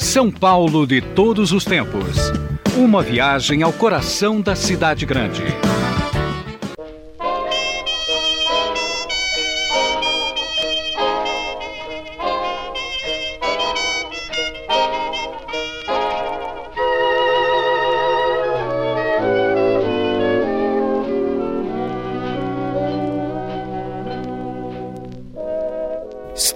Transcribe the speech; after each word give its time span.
São 0.00 0.30
Paulo 0.30 0.86
de 0.86 1.02
todos 1.02 1.52
os 1.52 1.62
tempos. 1.62 2.32
Uma 2.74 3.02
viagem 3.02 3.62
ao 3.62 3.70
coração 3.70 4.40
da 4.40 4.56
cidade 4.56 5.04
grande. 5.04 5.42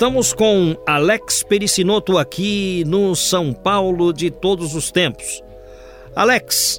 Estamos 0.05 0.34
com 0.34 0.77
Alex 0.86 1.43
Pericinoto 1.43 2.18
aqui 2.18 2.84
no 2.86 3.17
São 3.17 3.54
Paulo 3.54 4.12
de 4.12 4.31
todos 4.31 4.75
os 4.75 4.90
tempos. 4.90 5.43
Alex, 6.14 6.79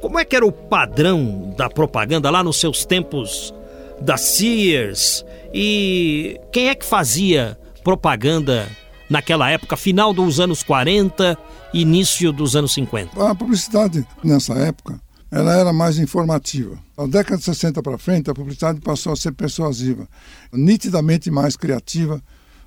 como 0.00 0.18
é 0.18 0.24
que 0.24 0.34
era 0.34 0.44
o 0.44 0.50
padrão 0.50 1.54
da 1.56 1.70
propaganda 1.70 2.28
lá 2.30 2.42
nos 2.42 2.58
seus 2.58 2.84
tempos 2.84 3.54
da 4.00 4.16
Sears? 4.16 5.24
E 5.54 6.36
quem 6.50 6.68
é 6.68 6.74
que 6.74 6.84
fazia 6.84 7.56
propaganda 7.84 8.68
naquela 9.08 9.48
época, 9.48 9.76
final 9.76 10.12
dos 10.12 10.40
anos 10.40 10.64
40, 10.64 11.38
início 11.72 12.32
dos 12.32 12.56
anos 12.56 12.74
50? 12.74 13.30
A 13.30 13.36
publicidade 13.36 14.04
nessa 14.24 14.54
época 14.54 15.00
ela 15.30 15.56
era 15.56 15.72
mais 15.72 15.96
informativa. 15.96 16.76
Da 16.96 17.06
década 17.06 17.36
de 17.36 17.44
60 17.44 17.80
para 17.84 17.98
frente, 17.98 18.30
a 18.30 18.34
publicidade 18.34 18.80
passou 18.80 19.12
a 19.12 19.16
ser 19.16 19.30
persuasiva, 19.30 20.08
nitidamente 20.52 21.30
mais 21.30 21.56
criativa 21.56 22.20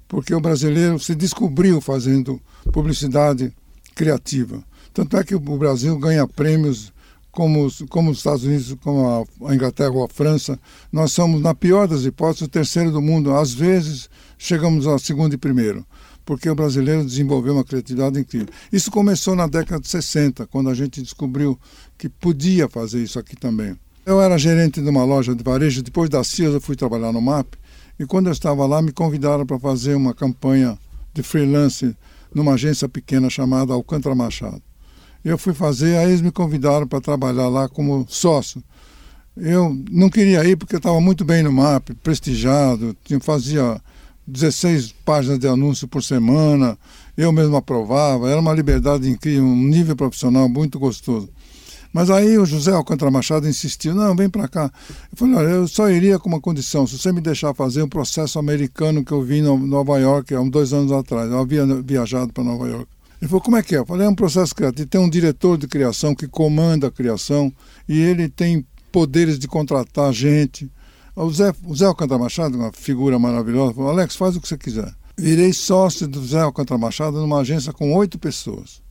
porque 0.08 0.34
o 0.34 0.40
brasileiro 0.40 1.00
se 1.00 1.14
descobriu 1.16 1.82
fazendo 1.82 2.42
publicidade 2.72 3.54
criativa. 3.96 4.64
Tanto 4.94 5.18
é 5.18 5.24
que 5.24 5.36
o 5.36 5.40
Brasil 5.40 5.98
ganha 5.98 6.28
prêmios 6.28 6.92
como, 7.38 7.68
como 7.90 8.10
os 8.10 8.18
Estados 8.18 8.44
Unidos, 8.44 8.76
como 8.82 9.28
a, 9.46 9.54
Inglaterra 9.54 9.92
ou 9.92 10.04
a 10.04 10.10
França. 10.10 10.60
Nós 10.92 11.12
somos, 11.12 11.40
na 11.40 11.54
pior 11.54 11.88
das 11.88 12.04
hipóteses, 12.04 12.48
o 12.48 12.48
terceiro 12.48 12.92
do 12.92 13.00
mundo. 13.00 13.32
Às 13.32 13.54
vezes, 13.54 14.10
chegamos 14.40 14.88
a 14.88 14.98
segundo 14.98 15.34
e 15.34 15.38
primeiro, 15.38 15.86
porque 16.26 16.50
o 16.50 16.56
brasileiro 16.56 17.06
desenvolveu 17.06 17.54
uma 17.54 17.64
criatividade 17.64 18.20
incrível. 18.20 18.48
Isso 18.74 18.90
começou 18.90 19.36
na 19.36 19.46
década 19.46 19.80
de 19.80 19.88
60, 19.88 20.48
quando 20.48 20.70
a 20.70 20.74
gente 20.74 21.00
descobriu 21.00 21.60
que 21.96 22.10
podia 22.10 22.68
fazer 22.68 23.04
isso 23.04 23.20
aqui 23.20 23.36
também. 23.36 23.78
Eu 24.04 24.20
era 24.20 24.38
gerente 24.38 24.82
de 24.82 24.90
uma 24.90 25.04
loja 25.04 25.36
de 25.36 25.44
varejo, 25.44 25.84
depois 25.84 26.10
da 26.10 26.24
CIAS 26.24 26.54
eu 26.54 26.62
fui 26.62 26.76
trabalhar 26.76 27.12
no 27.12 27.22
MAP, 27.22 27.54
e 28.00 28.06
quando 28.06 28.28
eu 28.28 28.34
estava 28.34 28.66
lá, 28.66 28.82
me 28.82 28.92
convidaram 28.92 29.46
para 29.46 29.60
fazer 29.60 29.96
uma 29.96 30.14
campanha 30.14 30.78
de 31.14 31.24
freelance 31.24 31.96
numa 32.34 32.54
agência 32.54 32.88
pequena 32.88 33.30
chamada 33.30 33.74
Alcântara 33.74 34.14
Machado. 34.14 34.62
Eu 35.24 35.38
fui 35.38 35.54
fazer, 35.54 35.98
aí 35.98 36.10
eles 36.10 36.22
me 36.22 36.32
convidaram 36.32 36.88
para 36.88 37.02
trabalhar 37.02 37.48
lá 37.50 37.68
como 37.68 38.06
sócio. 38.08 38.64
Eu 39.36 39.76
não 39.92 40.10
queria 40.10 40.44
ir 40.46 40.56
porque 40.56 40.76
eu 40.76 40.80
estava 40.80 41.00
muito 41.02 41.26
bem 41.26 41.44
no 41.44 41.52
MAP, 41.52 41.90
prestigiado, 42.04 42.96
fazia 43.22 43.82
16 44.28 44.94
páginas 45.06 45.40
de 45.40 45.48
anúncio 45.48 45.88
por 45.88 46.04
semana, 46.04 46.78
eu 47.16 47.32
mesmo 47.32 47.56
aprovava, 47.56 48.30
era 48.30 48.40
uma 48.40 48.54
liberdade 48.54 49.10
incrível, 49.10 49.46
um 49.46 49.64
nível 49.64 49.96
profissional 49.96 50.50
muito 50.50 50.78
gostoso. 50.78 51.30
Mas 51.94 52.10
aí 52.10 52.38
o 52.38 52.46
José 52.46 52.72
Alcântara 52.72 53.10
Machado 53.10 53.48
insistiu: 53.48 53.96
não, 53.96 54.16
vem 54.16 54.30
para 54.30 54.48
cá. 54.48 54.72
Eu 55.12 55.18
falei: 55.18 55.36
olha, 55.36 55.48
eu 55.48 55.68
só 55.68 55.90
iria 55.90 56.20
com 56.20 56.30
uma 56.30 56.42
condição, 56.42 56.86
se 56.86 56.98
você 56.98 57.12
me 57.12 57.22
deixar 57.22 57.54
fazer 57.54 57.84
um 57.84 57.90
processo 57.90 58.38
americano 58.40 59.04
que 59.04 59.12
eu 59.12 59.22
vi 59.22 59.38
em 59.40 59.42
Nova 59.42 59.98
York 60.00 60.34
há 60.34 60.42
dois 60.42 60.74
anos 60.74 60.92
atrás. 60.92 61.32
Eu 61.32 61.40
havia 61.40 61.66
viajado 61.82 62.32
para 62.32 62.44
Nova 62.44 62.68
York. 62.68 62.88
Ele 63.22 63.30
falou: 63.30 63.42
como 63.42 63.58
é 63.58 63.64
que 63.64 63.76
é? 63.76 63.80
Eu 63.80 63.86
falei: 63.86 64.06
é 64.06 64.10
um 64.10 64.16
processo 64.16 64.54
criativo. 64.54 64.88
Tem 64.88 65.02
um 65.02 65.10
diretor 65.10 65.58
de 65.58 65.68
criação 65.68 66.14
que 66.14 66.28
comanda 66.28 66.88
a 66.88 66.92
criação 66.92 67.52
e 67.88 68.00
ele 68.00 68.30
tem 68.30 68.66
poderes 68.92 69.40
de 69.40 69.48
contratar 69.48 70.14
gente. 70.14 70.72
O 71.16 71.32
Zé, 71.32 71.52
o 71.66 71.76
Zé 71.76 71.86
Alcântara 71.86 72.22
Machado, 72.22 72.58
uma 72.58 72.72
figura 72.72 73.18
maravilhosa, 73.18 73.74
falou: 73.74 73.90
Alex, 73.90 74.16
faz 74.16 74.36
o 74.36 74.42
que 74.42 74.48
você 74.48 74.58
quiser. 74.58 74.94
Virei 75.18 75.52
sócio 75.52 76.08
do 76.08 76.24
Zé 76.24 76.42
Alcântara 76.42 76.80
Machado 76.80 77.20
numa 77.20 77.40
agência 77.40 77.74
com 77.74 77.92
oito 77.96 78.20
pessoas. 78.20 78.84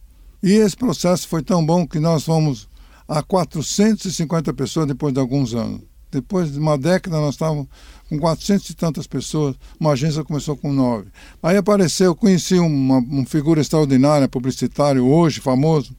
E 0.42 0.52
esse 0.52 0.76
processo 0.76 1.28
foi 1.28 1.42
tão 1.42 1.64
bom 1.64 1.86
que 1.86 2.00
nós 2.00 2.24
fomos 2.24 2.68
a 3.08 3.22
450 3.22 4.52
pessoas 4.54 4.86
depois 4.86 5.12
de 5.12 5.20
alguns 5.20 5.54
anos. 5.54 5.82
Depois 6.10 6.52
de 6.52 6.58
uma 6.58 6.78
década, 6.78 7.20
nós 7.20 7.34
estávamos 7.34 7.66
com 8.08 8.18
400 8.18 8.70
e 8.70 8.74
tantas 8.74 9.06
pessoas, 9.06 9.56
uma 9.78 9.92
agência 9.92 10.24
começou 10.24 10.56
com 10.56 10.72
nove. 10.72 11.08
Aí 11.42 11.56
apareceu, 11.56 12.14
conheci 12.14 12.54
uma, 12.54 12.98
uma 12.98 13.26
figura 13.26 13.60
extraordinária, 13.60 14.28
publicitário, 14.28 15.04
hoje 15.04 15.40
famoso, 15.40 15.94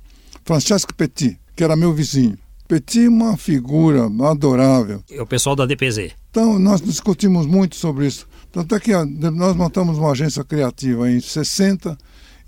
Francesco 0.45 0.93
Petit, 0.93 1.37
que 1.55 1.63
era 1.63 1.75
meu 1.75 1.93
vizinho. 1.93 2.37
Petit, 2.67 3.07
uma 3.07 3.37
figura 3.37 4.09
adorável. 4.29 5.01
É 5.09 5.21
o 5.21 5.27
pessoal 5.27 5.55
da 5.55 5.65
DPZ. 5.65 6.11
Então, 6.29 6.57
nós 6.57 6.81
discutimos 6.81 7.45
muito 7.45 7.75
sobre 7.75 8.07
isso. 8.07 8.27
Tanto 8.51 8.75
é 8.75 8.79
que 8.79 8.91
nós 8.93 9.55
montamos 9.55 9.97
uma 9.97 10.11
agência 10.11 10.43
criativa 10.43 11.09
em 11.09 11.19
60. 11.19 11.97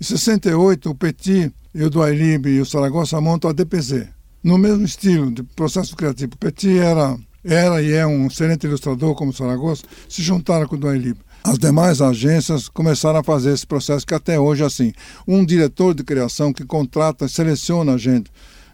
Em 0.00 0.04
68, 0.04 0.90
o 0.90 0.94
Petit 0.94 1.52
e 1.74 1.84
o 1.84 1.90
Duailib 1.90 2.46
e 2.46 2.60
o 2.60 2.66
Saragossa 2.66 3.20
montam 3.20 3.50
a 3.50 3.52
DPZ 3.52 4.19
no 4.42 4.58
mesmo 4.58 4.84
estilo 4.84 5.30
de 5.30 5.42
processo 5.42 5.94
criativo. 5.96 6.36
Petit 6.36 6.78
era, 6.78 7.16
era 7.44 7.82
e 7.82 7.92
é 7.92 8.06
um 8.06 8.26
excelente 8.26 8.66
ilustrador, 8.66 9.14
como 9.14 9.32
Saragossa, 9.32 9.84
se 10.08 10.22
juntaram 10.22 10.66
com 10.66 10.76
o 10.76 10.78
Duane 10.78 11.14
As 11.44 11.58
demais 11.58 12.00
agências 12.00 12.68
começaram 12.68 13.20
a 13.20 13.24
fazer 13.24 13.52
esse 13.52 13.66
processo, 13.66 14.06
que 14.06 14.14
até 14.14 14.38
hoje 14.38 14.62
é 14.62 14.66
assim. 14.66 14.92
Um 15.26 15.44
diretor 15.44 15.94
de 15.94 16.02
criação 16.02 16.52
que 16.52 16.64
contrata, 16.64 17.28
seleciona 17.28 17.94
a 17.94 17.98
gente. 17.98 18.30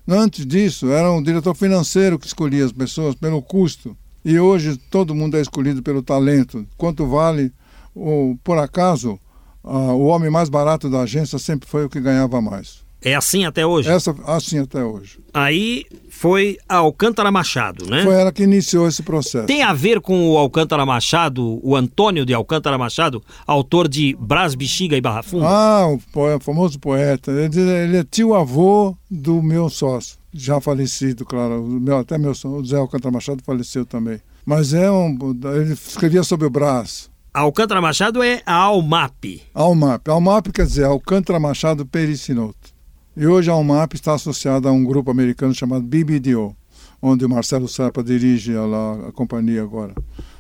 Antes 0.09 0.47
disso, 0.47 0.91
era 0.91 1.11
um 1.11 1.23
diretor 1.23 1.55
financeiro 1.55 2.19
que 2.19 2.27
escolhia 2.27 2.65
as 2.65 2.73
pessoas 2.73 3.17
pelo 3.17 3.43
custo. 3.43 3.97
E 4.25 4.39
hoje 4.39 4.77
todo 4.77 5.15
mundo 5.15 5.37
é 5.37 5.41
escolhido 5.41 5.83
pelo 5.83 6.03
talento. 6.03 6.67
Quanto 6.77 7.07
vale, 7.07 7.53
ou, 7.95 8.37
por 8.43 8.59
acaso, 8.59 9.19
o 9.63 10.07
homem 10.07 10.31
mais 10.31 10.49
barato 10.49 10.89
da 10.89 11.01
agência 11.01 11.39
sempre 11.39 11.69
foi 11.69 11.85
o 11.85 11.89
que 11.89 12.01
ganhava 12.01 12.41
mais. 12.41 12.86
É 13.03 13.15
assim 13.15 13.45
até 13.45 13.65
hoje? 13.65 13.89
Essa, 13.89 14.15
assim 14.27 14.59
até 14.59 14.83
hoje. 14.83 15.19
Aí 15.33 15.85
foi 16.09 16.57
a 16.69 16.77
Alcântara 16.77 17.31
Machado, 17.31 17.87
né? 17.87 18.03
Foi 18.03 18.15
ela 18.15 18.33
que 18.33 18.43
iniciou 18.43 18.89
esse 18.89 19.03
processo. 19.03 19.47
Tem 19.47 19.63
a 19.63 19.73
ver 19.73 20.01
com 20.01 20.31
o 20.31 20.39
Alcântara 20.39 20.85
Machado, 20.87 21.61
o 21.63 21.77
Antônio 21.77 22.25
de 22.25 22.33
Alcântara 22.33 22.79
Machado, 22.79 23.23
autor 23.47 23.87
de 23.87 24.17
Brás, 24.19 24.55
Bexiga 24.55 24.97
e 24.97 25.01
Barra 25.01 25.23
Funda? 25.23 25.47
Ah, 25.47 25.87
o 25.89 25.99
poeta, 26.13 26.45
famoso 26.45 26.79
poeta. 26.81 27.31
Ele, 27.31 27.61
ele 27.61 27.97
é 27.99 28.05
tio-avô 28.05 28.97
do 29.11 29.43
meu 29.43 29.69
sócio, 29.69 30.17
já 30.33 30.61
falecido, 30.61 31.25
claro. 31.25 31.63
Meu, 31.63 31.99
até 31.99 32.17
meu 32.17 32.33
o 32.33 32.65
Zé 32.65 32.77
Alcântara 32.77 33.13
Machado 33.13 33.43
faleceu 33.45 33.85
também. 33.85 34.21
Mas 34.45 34.73
é 34.73 34.91
um, 34.91 35.19
ele 35.57 35.75
escrevia 35.75 36.23
sobre 36.23 36.47
o 36.47 36.51
Brás. 36.51 37.11
Alcântara 37.35 37.83
Machado 37.83 38.23
é 38.23 38.43
a 38.47 38.55
Almap. 38.55 39.43
Almap. 39.53 40.09
Almap 40.09 40.47
quer 40.55 40.65
dizer 40.65 40.85
Alcântara 40.85 41.39
Machado 41.39 41.85
Pericinoto. 41.85 42.76
E 43.17 43.27
hoje 43.27 43.51
a 43.51 43.57
UMAP 43.57 43.95
está 43.95 44.13
associada 44.13 44.69
a 44.69 44.73
um 44.73 44.85
grupo 44.85 45.11
americano 45.11 45.55
chamado 45.55 45.83
BBDO, 45.83 46.55
onde 47.01 47.25
o 47.25 47.29
Marcelo 47.31 47.67
Serpa 47.67 48.05
dirige 48.05 48.53
a, 48.55 49.09
a 49.09 49.13
companhia 49.13 49.63
agora. 49.63 49.95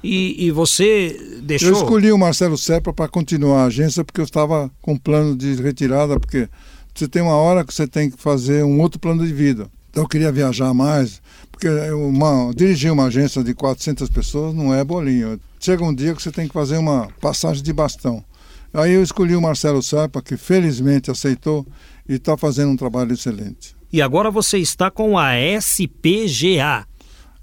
E, 0.05 0.47
e, 0.47 0.51
você 0.51 1.17
deixou... 1.43 1.71
Eu 1.71 1.75
escolhi 1.75 2.13
o 2.13 2.19
Marcelo 2.19 2.59
Serpa 2.59 2.93
para 2.93 3.09
continuar 3.09 3.63
a 3.63 3.67
agência 3.67 4.05
porque 4.05 4.21
eu 4.21 4.27
estava 4.27 4.71
com 4.83 4.95
plano 4.95 5.35
de 5.35 5.55
retirada, 5.55 6.21
porque 6.21 6.51
você 6.95 7.09
tem 7.09 7.23
uma 7.23 7.37
hora 7.37 7.65
que 7.65 7.73
você 7.73 7.87
tem 7.87 8.11
que 8.11 8.21
fazer 8.21 8.63
um 8.63 8.79
outro 8.79 9.01
plano 9.01 9.27
de 9.27 9.33
vida. 9.33 9.71
Então 9.89 10.05
eu 10.05 10.09
queria 10.09 10.31
viajar 10.31 10.75
mais, 10.75 11.23
porque 11.51 11.71
uma, 11.71 12.53
dirigir 12.55 12.93
uma 12.93 13.07
agência 13.07 13.43
de 13.43 13.55
400 13.55 14.11
pessoas 14.11 14.55
não 14.55 14.75
é 14.75 14.85
bolinho. 14.85 15.41
Chega 15.59 15.83
um 15.83 15.95
dia 15.95 16.15
que 16.15 16.23
você 16.23 16.31
tem 16.31 16.47
que 16.47 16.53
fazer 16.53 16.77
uma 16.77 17.09
passagem 17.23 17.63
de 17.63 17.73
bastão. 17.73 18.23
Aí 18.75 18.93
eu 18.93 19.03
escolhi 19.03 19.35
o 19.35 19.41
Marcelo 19.41 19.83
Serpa, 19.83 20.21
que 20.21 20.37
felizmente 20.37 21.11
aceitou 21.11 21.67
e 22.09 22.15
está 22.15 22.37
fazendo 22.37 22.71
um 22.71 22.77
trabalho 22.77 23.13
excelente. 23.13 23.75
E 23.93 24.03
agora 24.03 24.31
você 24.31 24.59
está 24.59 24.91
com 24.91 25.19
a 25.19 25.33
SPGA. 25.39 26.87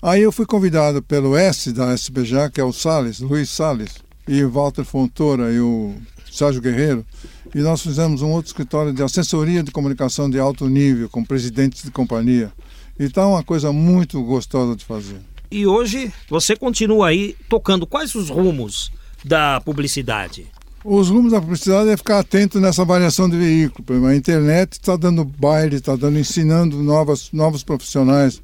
Aí 0.02 0.22
eu 0.22 0.32
fui 0.32 0.46
convidado 0.46 1.02
pelo 1.02 1.36
S 1.36 1.72
da 1.72 1.94
SPGA, 1.96 2.50
que 2.50 2.60
é 2.60 2.64
o 2.64 2.74
Sales, 2.74 3.20
Luiz 3.20 3.50
Sales, 3.50 3.92
e 4.28 4.44
o 4.44 4.52
Walter 4.52 4.84
Fontoura 4.84 5.52
e 5.52 5.60
o 5.60 5.96
Sérgio 6.32 6.62
Guerreiro, 6.62 7.06
e 7.54 7.60
nós 7.60 7.82
fizemos 7.82 8.22
um 8.22 8.32
outro 8.32 8.48
escritório 8.48 8.92
de 8.92 9.04
assessoria 9.04 9.62
de 9.62 9.72
comunicação 9.72 10.30
de 10.30 10.40
alto 10.40 10.68
nível, 10.68 11.08
com 11.08 11.24
presidentes 11.24 11.84
de 11.84 11.92
companhia. 11.92 12.52
Então 13.00 13.32
uma 13.32 13.44
coisa 13.44 13.72
muito 13.72 14.22
gostosa 14.24 14.76
de 14.76 14.84
fazer. 14.84 15.22
E 15.52 15.68
hoje 15.68 16.12
você 16.28 16.56
continua 16.56 17.10
aí 17.10 17.36
tocando 17.48 17.86
quais 17.86 18.16
os 18.16 18.30
rumos 18.30 18.92
da 19.24 19.62
publicidade? 19.62 20.48
Os 20.86 21.10
rumos 21.10 21.32
da 21.32 21.40
publicidade 21.40 21.90
é 21.90 21.96
ficar 21.96 22.20
atento 22.20 22.60
nessa 22.60 22.84
variação 22.84 23.30
de 23.30 23.38
veículo. 23.38 24.06
A 24.06 24.16
internet 24.16 24.74
está 24.74 24.98
dando 24.98 25.24
baile, 25.24 25.78
está 25.78 25.96
dando, 25.96 26.20
ensinando 26.20 26.84
novas, 26.84 27.30
novos 27.32 27.64
profissionais 27.64 28.42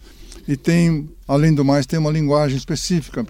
e 0.47 0.55
tem, 0.55 1.09
além 1.27 1.53
do 1.53 1.65
mais, 1.65 1.85
tem 1.85 1.99
uma 1.99 2.09
linguagem 2.09 2.57
específica. 2.57 3.25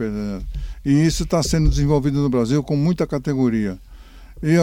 E 0.85 0.91
isso 0.91 1.23
está 1.23 1.41
sendo 1.41 1.69
desenvolvido 1.69 2.21
no 2.21 2.29
Brasil 2.29 2.61
com 2.61 2.75
muita 2.75 3.07
categoria. 3.07 3.79
E, 4.43 4.55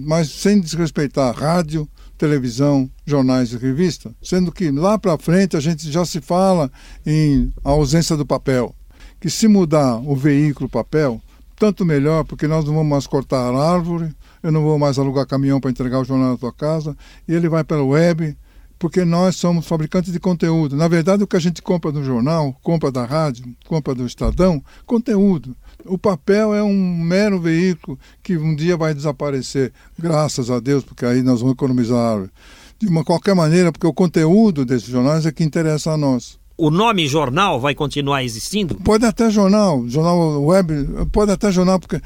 mas 0.00 0.30
sem 0.30 0.58
desrespeitar 0.58 1.34
rádio, 1.36 1.86
televisão, 2.16 2.90
jornais 3.04 3.52
e 3.52 3.58
revistas, 3.58 4.12
sendo 4.22 4.50
que 4.50 4.70
lá 4.70 4.98
para 4.98 5.18
frente 5.18 5.58
a 5.58 5.60
gente 5.60 5.90
já 5.90 6.06
se 6.06 6.22
fala 6.22 6.72
em 7.04 7.52
ausência 7.62 8.16
do 8.16 8.24
papel, 8.24 8.74
que 9.20 9.28
se 9.28 9.46
mudar 9.46 9.96
o 9.96 10.16
veículo 10.16 10.70
papel, 10.70 11.20
tanto 11.60 11.84
melhor, 11.84 12.24
porque 12.24 12.48
nós 12.48 12.64
não 12.64 12.72
vamos 12.72 12.88
mais 12.88 13.06
cortar 13.06 13.54
árvore, 13.54 14.10
eu 14.42 14.50
não 14.50 14.62
vou 14.62 14.78
mais 14.78 14.98
alugar 14.98 15.26
caminhão 15.26 15.60
para 15.60 15.70
entregar 15.70 16.00
o 16.00 16.04
jornal 16.04 16.30
na 16.30 16.38
tua 16.38 16.50
casa, 16.50 16.96
e 17.28 17.34
ele 17.34 17.50
vai 17.50 17.62
pela 17.62 17.84
web, 17.84 18.34
porque 18.78 19.04
nós 19.04 19.36
somos 19.36 19.66
fabricantes 19.66 20.10
de 20.10 20.18
conteúdo. 20.18 20.74
Na 20.74 20.88
verdade, 20.88 21.22
o 21.22 21.26
que 21.26 21.36
a 21.36 21.40
gente 21.40 21.60
compra 21.60 21.92
do 21.92 22.02
jornal, 22.02 22.56
compra 22.62 22.90
da 22.90 23.04
rádio, 23.04 23.44
compra 23.68 23.94
do 23.94 24.06
Estadão, 24.06 24.64
conteúdo. 24.86 25.54
O 25.84 25.98
papel 25.98 26.54
é 26.54 26.62
um 26.62 26.96
mero 26.96 27.38
veículo 27.38 27.98
que 28.22 28.38
um 28.38 28.56
dia 28.56 28.78
vai 28.78 28.94
desaparecer, 28.94 29.70
graças 29.98 30.50
a 30.50 30.60
Deus, 30.60 30.82
porque 30.82 31.04
aí 31.04 31.22
nós 31.22 31.40
vamos 31.40 31.56
economizar 31.56 32.26
de 32.78 32.86
uma 32.86 33.04
qualquer 33.04 33.34
maneira, 33.34 33.70
porque 33.70 33.86
o 33.86 33.92
conteúdo 33.92 34.64
desses 34.64 34.88
jornais 34.88 35.26
é 35.26 35.30
que 35.30 35.44
interessa 35.44 35.90
a 35.90 35.98
nós. 35.98 36.40
O 36.60 36.70
nome 36.70 37.08
jornal 37.08 37.58
vai 37.58 37.74
continuar 37.74 38.22
existindo? 38.22 38.74
Pode 38.74 39.06
até 39.06 39.30
jornal, 39.30 39.82
jornal 39.88 40.44
web, 40.44 41.06
pode 41.10 41.32
até 41.32 41.50
jornal, 41.50 41.80
porque 41.80 41.98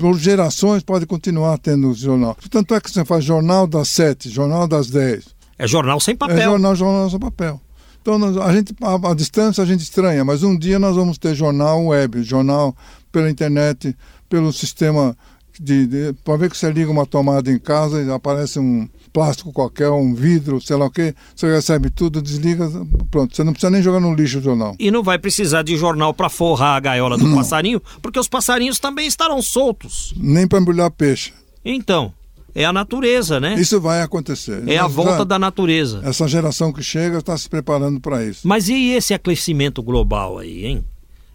por 0.00 0.18
gerações 0.18 0.82
pode 0.82 1.06
continuar 1.06 1.58
tendo 1.58 1.94
jornal. 1.94 2.36
Tanto 2.50 2.74
é 2.74 2.80
que 2.80 2.90
você 2.90 3.04
faz 3.04 3.24
jornal 3.24 3.68
das 3.68 3.86
sete, 3.86 4.28
jornal 4.28 4.66
das 4.66 4.90
dez. 4.90 5.26
É 5.56 5.68
jornal 5.68 6.00
sem 6.00 6.16
papel. 6.16 6.36
É 6.36 6.42
jornal, 6.42 6.74
jornal 6.74 7.08
sem 7.08 7.20
papel. 7.20 7.60
Então, 8.02 8.42
a 8.42 8.52
gente, 8.52 8.74
a, 8.82 9.10
a, 9.12 9.14
distância 9.14 9.62
a 9.62 9.66
gente 9.66 9.82
estranha, 9.82 10.24
mas 10.24 10.42
um 10.42 10.58
dia 10.58 10.80
nós 10.80 10.96
vamos 10.96 11.16
ter 11.16 11.32
jornal 11.32 11.86
web, 11.86 12.20
jornal 12.24 12.76
pela 13.12 13.30
internet, 13.30 13.96
pelo 14.28 14.52
sistema 14.52 15.16
de, 15.60 15.86
de 15.86 16.12
para 16.24 16.36
ver 16.36 16.50
que 16.50 16.56
você 16.56 16.70
liga 16.70 16.90
uma 16.90 17.06
tomada 17.06 17.50
em 17.50 17.58
casa 17.58 18.02
e 18.02 18.10
aparece 18.10 18.58
um 18.58 18.88
plástico 19.12 19.52
qualquer, 19.52 19.88
um 19.90 20.12
vidro, 20.12 20.60
sei 20.60 20.76
lá 20.76 20.86
o 20.86 20.90
quê, 20.90 21.14
você 21.34 21.46
recebe 21.52 21.88
tudo, 21.88 22.20
desliga, 22.20 22.68
pronto. 23.10 23.34
Você 23.34 23.44
não 23.44 23.52
precisa 23.52 23.70
nem 23.70 23.80
jogar 23.80 24.00
no 24.00 24.12
lixo 24.12 24.38
o 24.38 24.42
jornal. 24.42 24.74
E 24.78 24.90
não 24.90 25.04
vai 25.04 25.18
precisar 25.18 25.62
de 25.62 25.76
jornal 25.76 26.12
para 26.12 26.28
forrar 26.28 26.76
a 26.76 26.80
gaiola 26.80 27.16
do 27.16 27.28
não. 27.28 27.36
passarinho, 27.36 27.80
porque 28.02 28.18
os 28.18 28.26
passarinhos 28.26 28.80
também 28.80 29.06
estarão 29.06 29.40
soltos. 29.40 30.12
Nem 30.16 30.48
para 30.48 30.58
embrulhar 30.58 30.90
peixe. 30.90 31.32
Então, 31.64 32.12
é 32.54 32.64
a 32.64 32.72
natureza, 32.72 33.38
né? 33.40 33.54
Isso 33.54 33.80
vai 33.80 34.02
acontecer. 34.02 34.62
É 34.68 34.78
a 34.78 34.86
volta 34.86 35.18
já, 35.18 35.24
da 35.24 35.38
natureza. 35.38 36.00
Essa 36.04 36.28
geração 36.28 36.72
que 36.72 36.82
chega 36.82 37.18
está 37.18 37.36
se 37.36 37.48
preparando 37.48 38.00
para 38.00 38.24
isso. 38.24 38.46
Mas 38.46 38.68
e 38.68 38.90
esse 38.90 39.12
aquecimento 39.12 39.82
global 39.82 40.38
aí, 40.38 40.66
hein? 40.66 40.84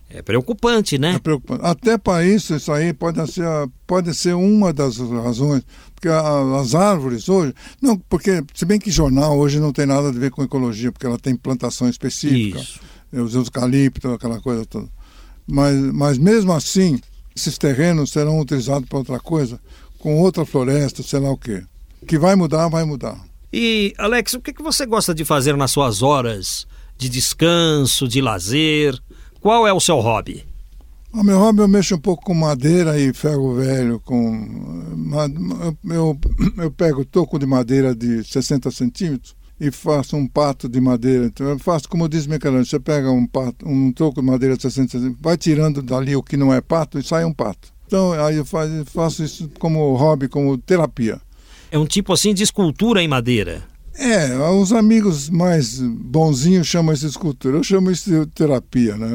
É 0.09 0.23
preocupante, 0.23 0.97
né? 0.97 1.13
É 1.15 1.19
preocupante. 1.19 1.61
Até 1.63 1.97
para 1.97 2.25
isso, 2.25 2.55
isso 2.55 2.71
aí 2.71 2.91
pode 2.93 3.31
ser, 3.31 3.45
pode 3.85 4.13
ser 4.15 4.33
uma 4.33 4.73
das 4.73 4.97
razões. 4.97 5.63
Porque 5.93 6.07
as 6.09 6.73
árvores 6.73 7.29
hoje. 7.29 7.53
Não, 7.79 7.97
porque, 7.97 8.43
se 8.55 8.65
bem 8.65 8.79
que 8.79 8.89
jornal 8.89 9.37
hoje 9.37 9.59
não 9.59 9.71
tem 9.71 9.85
nada 9.85 10.09
a 10.09 10.11
ver 10.11 10.31
com 10.31 10.41
ecologia, 10.43 10.91
porque 10.91 11.05
ela 11.05 11.19
tem 11.19 11.35
plantação 11.35 11.87
específica. 11.87 12.59
Isso. 12.59 12.79
Os 13.11 13.35
eucaliptos, 13.35 14.11
aquela 14.11 14.41
coisa 14.41 14.65
toda. 14.65 14.87
Mas, 15.45 15.75
mas 15.93 16.17
mesmo 16.17 16.53
assim, 16.53 16.99
esses 17.35 17.57
terrenos 17.57 18.11
serão 18.11 18.39
utilizados 18.39 18.87
para 18.87 18.97
outra 18.97 19.19
coisa 19.19 19.59
com 19.99 20.17
outra 20.17 20.45
floresta, 20.45 21.03
sei 21.03 21.19
lá 21.19 21.29
o 21.29 21.37
quê. 21.37 21.63
Que 22.07 22.17
vai 22.17 22.35
mudar, 22.35 22.67
vai 22.69 22.83
mudar. 22.83 23.19
E, 23.51 23.93
Alex, 23.97 24.33
o 24.33 24.41
que 24.41 24.53
você 24.61 24.85
gosta 24.85 25.13
de 25.13 25.25
fazer 25.25 25.55
nas 25.55 25.71
suas 25.71 26.01
horas 26.01 26.65
de 26.97 27.09
descanso, 27.09 28.07
de 28.07 28.21
lazer? 28.21 28.97
Qual 29.41 29.67
é 29.67 29.73
o 29.73 29.79
seu 29.79 29.99
hobby? 29.99 30.45
O 31.13 31.23
meu 31.23 31.39
hobby 31.39 31.61
eu 31.61 31.67
mexo 31.67 31.95
um 31.95 31.99
pouco 31.99 32.23
com 32.23 32.33
madeira 32.33 32.99
e 32.99 33.13
ferro 33.13 33.55
velho. 33.55 33.99
Com, 33.99 34.95
eu, 35.89 36.19
eu 36.57 36.71
pego 36.71 37.03
toco 37.05 37.39
de 37.39 37.45
madeira 37.45 37.95
de 37.95 38.23
60 38.23 38.69
centímetros 38.69 39.35
e 39.59 39.71
faço 39.71 40.15
um 40.15 40.27
pato 40.27 40.69
de 40.69 40.79
madeira. 40.79 41.25
Então, 41.25 41.47
eu 41.47 41.57
faço 41.57 41.89
como 41.89 42.07
diz 42.07 42.27
Michelangelo, 42.27 42.65
você 42.65 42.79
pega 42.79 43.09
um, 43.11 43.25
pato, 43.25 43.67
um 43.67 43.91
toco 43.91 44.21
de 44.21 44.27
madeira 44.27 44.55
de 44.55 44.61
60 44.61 44.91
centímetros, 44.91 45.21
vai 45.21 45.37
tirando 45.37 45.81
dali 45.81 46.15
o 46.15 46.23
que 46.23 46.37
não 46.37 46.53
é 46.53 46.61
pato 46.61 46.99
e 46.99 47.03
sai 47.03 47.25
um 47.25 47.33
pato. 47.33 47.69
Então, 47.87 48.13
aí 48.13 48.35
eu 48.35 48.45
faço 48.45 49.23
isso 49.23 49.49
como 49.57 49.95
hobby, 49.95 50.27
como 50.27 50.57
terapia. 50.57 51.19
É 51.71 51.77
um 51.79 51.85
tipo 51.85 52.13
assim 52.13 52.33
de 52.33 52.43
escultura 52.43 53.01
em 53.01 53.07
madeira? 53.07 53.63
É, 53.99 54.33
os 54.51 54.71
amigos 54.71 55.29
mais 55.29 55.81
bonzinhos 55.81 56.65
chamam 56.67 56.93
isso 56.93 57.03
de 57.03 57.11
escultura. 57.11 57.57
Eu 57.57 57.63
chamo 57.63 57.91
isso 57.91 58.09
de 58.09 58.25
terapia, 58.27 58.95
né? 58.95 59.07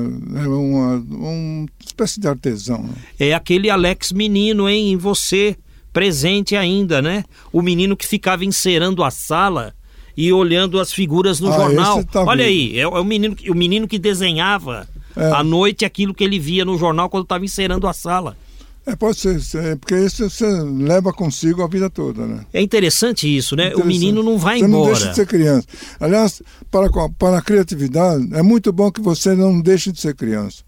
É 0.44 0.46
uma, 0.46 0.96
uma 0.96 1.66
espécie 1.84 2.20
de 2.20 2.28
artesão. 2.28 2.82
Né? 2.82 2.94
É 3.18 3.32
aquele 3.32 3.70
Alex 3.70 4.12
menino, 4.12 4.68
hein, 4.68 4.92
em 4.92 4.96
você, 4.98 5.56
presente 5.90 6.54
ainda, 6.54 7.00
né? 7.00 7.24
O 7.50 7.62
menino 7.62 7.96
que 7.96 8.06
ficava 8.06 8.44
encerando 8.44 9.02
a 9.02 9.10
sala 9.10 9.72
e 10.14 10.30
olhando 10.32 10.78
as 10.78 10.92
figuras 10.92 11.40
no 11.40 11.50
ah, 11.50 11.56
jornal. 11.56 12.04
Tá 12.04 12.22
Olha 12.22 12.44
vivo. 12.44 12.74
aí, 12.74 12.78
é, 12.78 12.82
é, 12.82 12.86
o, 12.86 13.04
menino, 13.04 13.36
o 13.48 13.54
menino 13.54 13.88
que 13.88 13.98
desenhava 13.98 14.86
é. 15.16 15.30
à 15.30 15.42
noite 15.42 15.86
aquilo 15.86 16.12
que 16.12 16.22
ele 16.22 16.38
via 16.38 16.64
no 16.64 16.76
jornal 16.76 17.08
quando 17.08 17.24
estava 17.24 17.44
encerando 17.44 17.86
a 17.86 17.94
sala. 17.94 18.36
É, 18.86 18.94
pode 18.94 19.18
ser, 19.18 19.40
é, 19.56 19.76
porque 19.76 19.96
isso 19.96 20.28
você 20.28 20.46
leva 20.46 21.10
consigo 21.10 21.62
a 21.62 21.66
vida 21.66 21.88
toda, 21.88 22.26
né? 22.26 22.44
É 22.52 22.60
interessante 22.60 23.26
isso, 23.26 23.56
né? 23.56 23.68
Interessante. 23.68 23.84
O 23.84 23.88
menino 23.88 24.22
não 24.22 24.38
vai 24.38 24.58
você 24.58 24.66
embora. 24.66 24.82
Você 24.82 24.88
não 24.88 24.92
deixa 24.92 25.08
de 25.08 25.16
ser 25.16 25.26
criança. 25.26 25.66
Aliás, 25.98 26.42
para, 26.70 26.90
para 27.18 27.38
a 27.38 27.42
criatividade, 27.42 28.28
é 28.34 28.42
muito 28.42 28.70
bom 28.72 28.92
que 28.92 29.00
você 29.00 29.34
não 29.34 29.58
deixe 29.58 29.90
de 29.90 29.98
ser 29.98 30.14
criança. 30.14 30.62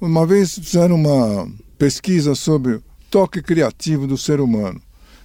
Uma 0.00 0.26
vez 0.26 0.54
fizeram 0.58 0.94
uma 0.94 1.46
pesquisa 1.76 2.34
sobre 2.34 2.76
o 2.76 2.82
toque 3.10 3.42
criativo 3.42 4.06
do 4.06 4.16
ser 4.16 4.40
humano. 4.40 4.80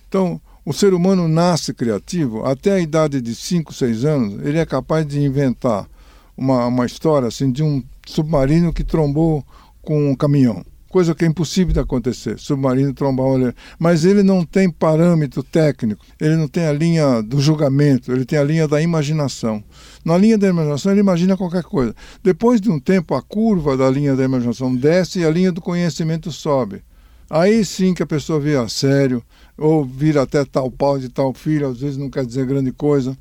Então, 0.10 0.42
o 0.66 0.74
ser 0.74 0.94
humano 0.94 1.30
nasce 1.30 1.74
criativo, 1.74 2.46
até 2.46 2.74
a 2.74 2.80
idade 2.80 3.22
de 3.22 3.36
5, 3.36 3.74
6 3.74 4.04
anos, 4.04 4.46
ele 4.46 4.58
é 4.58 4.66
capaz 4.66 5.08
de 5.08 5.20
inventar 5.22 5.88
uma, 6.36 6.68
uma 6.68 6.86
história 6.86 7.28
assim 7.28 7.52
de 7.52 7.64
um 7.64 7.82
submarino 8.06 8.74
que 8.74 8.84
trombou 8.84 9.46
com 9.82 10.12
um 10.12 10.16
caminhão 10.16 10.64
coisa 10.94 11.16
que 11.16 11.26
é 11.26 11.28
impossível 11.28 11.74
de 11.74 11.80
acontecer, 11.80 12.38
submarino 12.38 12.94
trombar 12.94 13.26
um 13.26 13.52
Mas 13.80 14.06
ele 14.06 14.22
não 14.22 14.46
tem 14.46 14.70
parâmetro 14.70 15.42
técnico, 15.42 16.06
ele 16.22 16.36
não 16.36 16.48
tem 16.48 16.68
a 16.68 16.72
linha 16.72 17.20
do 17.24 17.42
julgamento, 17.42 18.12
ele 18.12 18.24
tem 18.26 18.38
a 18.38 18.44
linha 18.44 18.68
da 18.68 18.80
imaginação. 18.80 19.64
Na 20.06 20.16
linha 20.16 20.38
da 20.38 20.48
imaginação 20.48 20.92
ele 20.92 21.02
imagina 21.02 21.36
qualquer 21.36 21.64
coisa. 21.64 21.96
Depois 22.24 22.62
de 22.62 22.70
um 22.70 22.80
tempo, 22.80 23.16
a 23.16 23.24
curva 23.24 23.76
da 23.76 23.90
linha 23.90 24.16
da 24.16 24.24
imaginação 24.24 24.76
desce 24.76 25.22
e 25.22 25.26
a 25.26 25.32
linha 25.32 25.52
do 25.52 25.62
conhecimento 25.62 26.32
sobe. 26.32 26.84
Aí 27.28 27.66
sim 27.66 27.96
que 27.96 28.04
a 28.04 28.06
pessoa 28.06 28.40
vê 28.40 28.56
a 28.56 28.68
sério, 28.68 29.24
ou 29.58 29.84
vira 29.84 30.22
até 30.22 30.46
tal 30.46 30.70
pau 30.70 31.00
de 31.00 31.10
tal 31.10 31.34
filho, 31.34 31.70
às 31.70 31.80
vezes 31.80 31.98
não 31.98 32.08
quer 32.08 32.24
dizer 32.24 32.46
grande 32.46 32.72
coisa. 32.72 33.18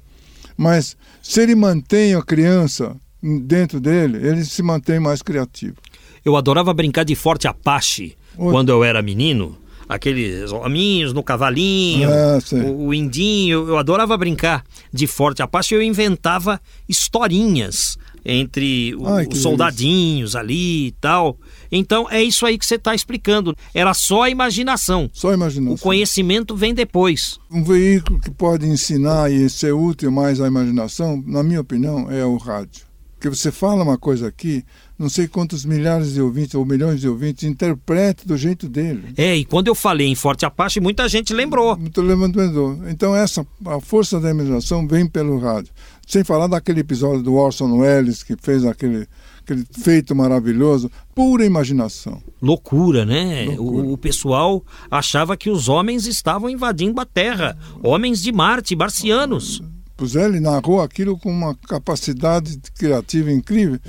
Mas 0.58 0.94
se 1.23 1.40
ele 1.40 1.54
mantém 1.54 2.14
a 2.14 2.20
criança 2.20 2.94
dentro 3.23 3.80
dele, 3.80 4.18
ele 4.18 4.44
se 4.44 4.62
mantém 4.62 5.00
mais 5.00 5.23
criativo. 5.23 5.76
Eu 6.24 6.36
adorava 6.36 6.72
brincar 6.72 7.04
de 7.04 7.14
Forte 7.14 7.48
Apache 7.48 8.16
Oi. 8.36 8.52
quando 8.52 8.68
eu 8.68 8.84
era 8.84 9.02
menino. 9.02 9.56
Aqueles 9.88 10.50
hominhos 10.52 11.12
no 11.12 11.22
cavalinho, 11.22 12.08
ah, 12.08 12.38
o, 12.64 12.86
o, 12.86 12.94
indinho. 12.94 13.68
Eu 13.68 13.76
adorava 13.76 14.16
brincar 14.16 14.64
de 14.92 15.06
Forte 15.06 15.42
Apache. 15.42 15.74
Eu 15.74 15.82
inventava 15.82 16.60
historinhas 16.88 17.98
entre 18.24 18.96
Ai, 19.04 19.26
os 19.30 19.42
soldadinhos 19.42 20.36
ali 20.36 20.86
e 20.86 20.92
tal. 20.92 21.36
Então 21.70 22.08
é 22.10 22.22
isso 22.22 22.46
aí 22.46 22.56
que 22.56 22.64
você 22.64 22.76
está 22.76 22.94
explicando. 22.94 23.56
Era 23.74 23.92
só 23.92 24.22
a 24.22 24.30
imaginação. 24.30 25.10
Só 25.12 25.30
a 25.30 25.34
imaginação. 25.34 25.74
O 25.74 25.78
conhecimento 25.78 26.56
vem 26.56 26.72
depois. 26.72 27.38
Um 27.50 27.62
veículo 27.62 28.20
que 28.20 28.30
pode 28.30 28.66
ensinar 28.66 29.30
e 29.30 29.50
ser 29.50 29.72
útil 29.72 30.10
mais 30.10 30.40
à 30.40 30.46
imaginação, 30.46 31.22
na 31.26 31.42
minha 31.42 31.60
opinião, 31.60 32.10
é 32.10 32.24
o 32.24 32.36
rádio. 32.36 32.86
Porque 33.22 33.36
você 33.36 33.52
fala 33.52 33.84
uma 33.84 33.96
coisa 33.96 34.26
aqui, 34.26 34.64
não 35.02 35.09
sei 35.09 35.26
quantos 35.26 35.64
milhares 35.64 36.14
de 36.14 36.23
ouvintes 36.23 36.54
ou 36.54 36.64
milhões 36.64 37.00
de 37.00 37.09
ouvintes 37.09 37.42
interpretam 37.42 38.25
do 38.25 38.37
jeito 38.37 38.68
dele. 38.68 39.12
É, 39.16 39.37
e 39.37 39.44
quando 39.44 39.66
eu 39.66 39.75
falei 39.75 40.06
em 40.06 40.14
Forte 40.14 40.47
Apache, 40.47 40.78
muita 40.78 41.09
gente 41.09 41.35
lembrou. 41.35 41.76
Muito 41.76 42.00
lembrou. 42.00 42.78
Então 42.88 43.14
essa 43.14 43.44
a 43.66 43.80
força 43.80 44.21
da 44.21 44.30
imaginação 44.30 44.87
vem 44.87 45.09
pelo 45.09 45.40
rádio. 45.40 45.73
Sem 46.06 46.23
falar 46.23 46.47
daquele 46.47 46.80
episódio 46.80 47.21
do 47.21 47.35
Orson 47.35 47.78
Welles 47.78 48.23
que 48.23 48.37
fez 48.40 48.64
aquele 48.64 49.09
aquele 49.40 49.66
feito 49.73 50.14
maravilhoso, 50.14 50.88
pura 51.12 51.44
imaginação. 51.44 52.23
Loucura, 52.40 53.04
né? 53.04 53.47
Loucura. 53.47 53.88
O, 53.88 53.92
o, 53.94 53.99
pessoal 53.99 54.64
achava 54.88 55.37
que 55.37 55.50
os 55.50 55.68
homens 55.68 56.06
estavam 56.06 56.49
invadindo 56.49 57.00
a 57.00 57.04
Terra, 57.04 57.59
homens 57.82 58.23
de 58.23 58.30
Marte, 58.30 58.76
marcianos. 58.76 59.61
Pois 59.97 60.14
é, 60.14 60.25
ele 60.26 60.38
narrou 60.38 60.80
aquilo 60.80 61.18
com 61.18 61.28
uma 61.28 61.56
capacidade 61.56 62.56
criativa 62.78 63.32
incrível. 63.32 63.80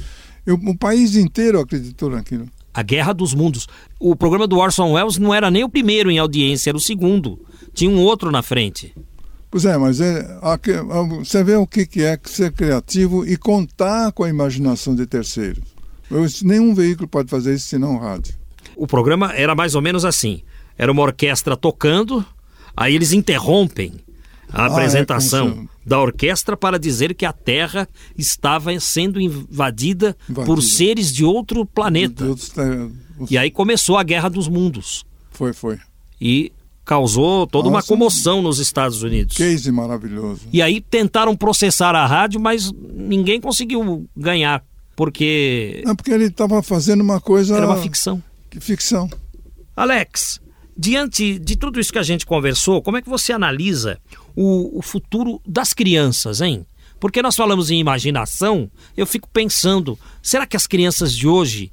Eu, 0.46 0.56
o 0.56 0.78
país 0.78 1.16
inteiro 1.16 1.60
acreditou 1.60 2.10
naquilo. 2.10 2.48
A 2.74 2.82
Guerra 2.82 3.14
dos 3.14 3.34
Mundos. 3.34 3.68
O 4.00 4.16
programa 4.16 4.48
do 4.48 4.58
Orson 4.58 4.94
Welles 4.94 5.18
não 5.18 5.34
era 5.34 5.52
nem 5.52 5.64
o 5.64 5.70
primeiro 5.70 6.10
em 6.10 6.18
audiência, 6.18 6.72
era 6.72 6.78
o 6.78 6.82
segundo. 6.82 7.40
Tinha 7.74 7.90
um 7.90 8.00
outro 8.00 8.32
na 8.32 8.42
frente. 8.42 8.94
Pois 9.50 9.66
é, 9.66 9.78
mas 9.78 10.02
é, 10.02 10.26
você 11.20 11.44
vê 11.44 11.56
o 11.56 11.68
que 11.68 11.88
é 12.02 12.20
ser 12.24 12.52
criativo 12.52 13.24
e 13.24 13.38
contar 13.38 14.12
com 14.12 14.24
a 14.24 14.30
imaginação 14.30 14.96
de 14.96 15.06
terceiros. 15.06 15.64
Nenhum 16.44 16.74
veículo 16.74 17.08
pode 17.08 17.30
fazer 17.30 17.54
isso 17.54 17.68
senão 17.68 17.96
o 17.96 18.00
rádio. 18.00 18.34
O 18.76 18.88
programa 18.88 19.32
era 19.34 19.54
mais 19.54 19.76
ou 19.76 19.82
menos 19.82 20.06
assim: 20.06 20.42
era 20.76 20.92
uma 20.92 21.04
orquestra 21.04 21.56
tocando, 21.56 22.26
aí 22.76 22.96
eles 22.96 23.14
interrompem 23.14 23.94
a 24.54 24.68
apresentação 24.68 25.58
ah, 25.58 25.64
é 25.64 25.90
da 25.90 26.00
orquestra 26.00 26.56
para 26.56 26.78
dizer 26.78 27.14
que 27.16 27.26
a 27.26 27.34
Terra 27.34 27.90
estava 28.18 28.80
sendo 28.80 29.20
invadida, 29.20 30.16
invadida. 30.30 30.46
por 30.46 30.62
seres 30.62 31.12
de 31.12 31.26
outro 31.26 31.66
planeta. 31.66 32.24
De 32.24 32.30
outros, 32.30 32.52
E 33.30 33.38
aí 33.38 33.50
começou 33.50 33.98
a 33.98 34.04
Guerra 34.04 34.30
dos 34.30 34.48
Mundos. 34.48 35.04
Foi, 35.32 35.52
foi. 35.52 35.80
E 36.22 36.52
causou 36.86 37.48
toda 37.48 37.70
Nossa, 37.70 37.78
uma 37.78 37.84
comoção 37.84 38.42
nos 38.42 38.60
Estados 38.60 39.02
Unidos. 39.02 39.36
Case 39.36 39.72
maravilhoso. 39.72 40.42
E 40.54 40.62
aí 40.62 40.80
tentaram 40.80 41.36
processar 41.36 41.96
a 41.96 42.06
rádio, 42.06 42.40
mas 42.40 42.72
ninguém 42.72 43.42
conseguiu 43.42 44.08
ganhar, 44.16 44.64
porque... 44.96 45.82
Não, 45.86 45.96
porque 45.96 46.12
ele 46.12 46.26
estava 46.26 46.62
fazendo 46.62 47.02
uma 47.02 47.20
coisa... 47.20 47.56
Era 47.56 47.66
uma 47.66 47.78
ficção. 47.78 48.22
Ficção. 48.60 49.10
Alex, 49.76 50.40
diante 50.78 51.40
de 51.40 51.56
tudo 51.56 51.80
isso 51.80 51.92
que 51.92 52.00
a 52.00 52.04
gente 52.04 52.26
conversou, 52.26 52.82
como 52.82 52.98
é 52.98 53.02
que 53.02 53.10
você 53.10 53.34
analisa 53.34 54.00
o, 54.36 54.80
o 54.80 54.82
futuro 54.82 55.42
das 55.46 55.74
crianças, 55.74 56.42
hein? 56.42 56.66
Porque 57.00 57.22
nós 57.22 57.36
falamos 57.36 57.70
em 57.70 57.80
imaginação, 57.80 58.72
eu 58.96 59.06
fico 59.06 59.28
pensando, 59.28 60.00
será 60.22 60.46
que 60.46 60.56
as 60.56 60.66
crianças 60.66 61.14
de 61.14 61.28
hoje 61.28 61.70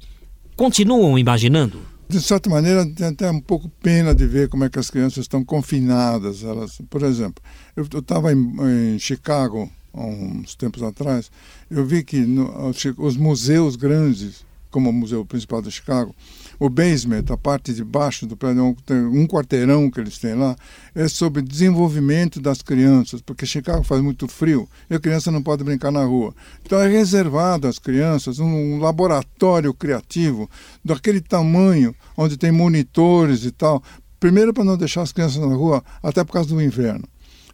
continuam 0.57 1.17
imaginando? 1.17 1.79
De 2.09 2.19
certa 2.19 2.49
maneira, 2.49 2.85
tem 2.85 3.07
até 3.07 3.31
um 3.31 3.39
pouco 3.39 3.69
pena 3.81 4.13
de 4.13 4.27
ver 4.27 4.49
como 4.49 4.65
é 4.65 4.69
que 4.69 4.77
as 4.77 4.89
crianças 4.89 5.19
estão 5.19 5.45
confinadas. 5.45 6.43
Elas, 6.43 6.81
por 6.89 7.03
exemplo, 7.03 7.41
eu 7.73 7.85
estava 7.97 8.33
em, 8.33 8.95
em, 8.95 8.99
Chicago 8.99 9.71
há 9.93 10.05
uns 10.05 10.53
tempos 10.55 10.83
atrás, 10.83 11.31
eu 11.69 11.85
vi 11.85 12.03
que 12.03 12.17
no, 12.17 12.69
os 12.97 13.15
museus 13.15 13.77
grandes, 13.77 14.45
como 14.69 14.89
o 14.89 14.93
Museu 14.93 15.25
Principal 15.25 15.61
de 15.61 15.71
Chicago, 15.71 16.13
o 16.61 16.69
basement, 16.69 17.23
a 17.31 17.37
parte 17.37 17.73
de 17.73 17.83
baixo 17.83 18.27
do 18.27 18.37
prédio, 18.37 18.77
um 19.11 19.25
quarteirão 19.25 19.89
que 19.89 19.99
eles 19.99 20.19
têm 20.19 20.35
lá, 20.35 20.55
é 20.93 21.07
sobre 21.07 21.41
desenvolvimento 21.41 22.39
das 22.39 22.61
crianças, 22.61 23.19
porque 23.19 23.47
Chicago 23.47 23.83
faz 23.83 23.99
muito 23.99 24.27
frio 24.27 24.69
e 24.87 24.93
a 24.93 24.99
criança 24.99 25.31
não 25.31 25.41
pode 25.41 25.63
brincar 25.63 25.91
na 25.91 26.03
rua. 26.03 26.35
Então 26.63 26.79
é 26.79 26.87
reservado 26.87 27.67
às 27.67 27.79
crianças 27.79 28.37
um 28.37 28.77
laboratório 28.77 29.73
criativo 29.73 30.47
daquele 30.85 31.19
tamanho, 31.19 31.95
onde 32.15 32.37
tem 32.37 32.51
monitores 32.51 33.43
e 33.43 33.49
tal. 33.49 33.81
Primeiro, 34.19 34.53
para 34.53 34.63
não 34.63 34.77
deixar 34.77 35.01
as 35.01 35.11
crianças 35.11 35.41
na 35.41 35.55
rua, 35.55 35.83
até 36.03 36.23
por 36.23 36.33
causa 36.33 36.49
do 36.49 36.61
inverno. 36.61 37.05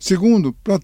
Segundo, 0.01 0.51
para 0.51 0.81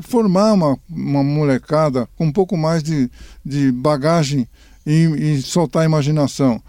formar 0.00 0.52
uma, 0.52 0.78
uma 0.88 1.24
molecada 1.24 2.08
com 2.14 2.26
um 2.26 2.32
pouco 2.32 2.56
mais 2.56 2.84
de, 2.84 3.10
de 3.44 3.72
bagagem 3.72 4.46
e, 4.86 5.06
e 5.06 5.42
soltar 5.42 5.82
a 5.82 5.86
imaginação 5.86 6.62